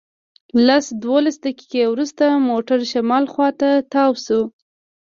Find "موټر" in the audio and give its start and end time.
2.49-2.79